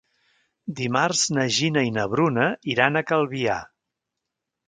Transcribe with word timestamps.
Dimarts 0.79 1.19
na 1.37 1.43
Gina 1.57 1.83
i 1.89 1.93
na 1.99 2.07
Bruna 2.15 2.47
iran 2.75 2.97
a 2.97 3.03
Calvià. 3.13 3.59